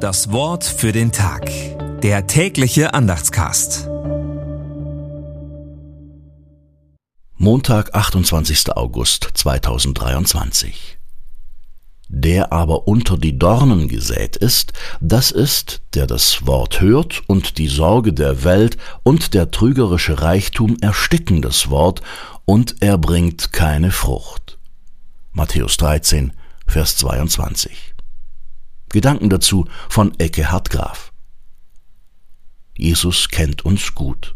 [0.00, 1.50] Das Wort für den Tag.
[2.00, 3.86] Der tägliche Andachtscast.
[7.36, 8.72] Montag, 28.
[8.76, 10.98] August 2023.
[12.08, 17.68] Der aber unter die Dornen gesät ist, das ist, der das Wort hört und die
[17.68, 22.00] Sorge der Welt und der trügerische Reichtum ersticken das Wort,
[22.46, 24.58] und er bringt keine Frucht.
[25.32, 26.32] Matthäus 13,
[26.66, 27.90] Vers 22.
[28.90, 31.12] Gedanken dazu von Eckehard Graf.
[32.76, 34.34] Jesus kennt uns gut.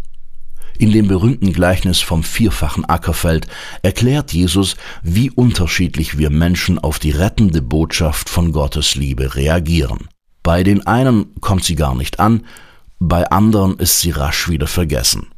[0.77, 3.47] In dem berühmten Gleichnis vom vierfachen Ackerfeld
[3.83, 10.09] erklärt Jesus, wie unterschiedlich wir Menschen auf die rettende Botschaft von Gottes Liebe reagieren.
[10.43, 12.45] Bei den einen kommt sie gar nicht an,
[12.99, 15.29] bei anderen ist sie rasch wieder vergessen.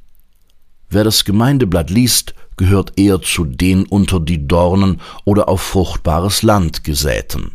[0.89, 6.85] Wer das Gemeindeblatt liest, gehört eher zu den unter die Dornen oder auf fruchtbares Land
[6.85, 7.53] gesäten.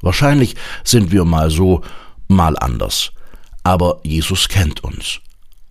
[0.00, 1.82] Wahrscheinlich sind wir mal so,
[2.28, 3.12] mal anders.
[3.62, 5.20] Aber Jesus kennt uns.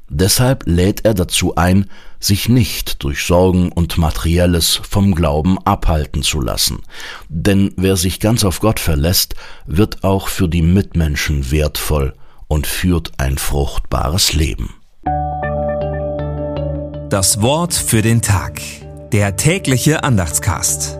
[0.10, 6.42] Deshalb lädt er dazu ein, sich nicht durch Sorgen und Materielles vom Glauben abhalten zu
[6.42, 6.82] lassen.
[7.30, 12.16] Denn wer sich ganz auf Gott verlässt, wird auch für die Mitmenschen wertvoll
[12.48, 14.74] und führt ein fruchtbares Leben.
[17.10, 18.62] Das Wort für den Tag.
[19.12, 21.00] Der tägliche Andachtscast.